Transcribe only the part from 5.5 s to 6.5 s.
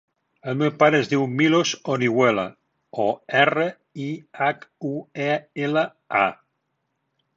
ela, a.